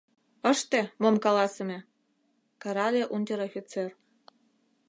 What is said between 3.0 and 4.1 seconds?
унтер-офицер.